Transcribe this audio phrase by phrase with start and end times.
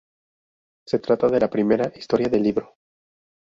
[0.87, 2.73] Se trata de la primera historia del libro.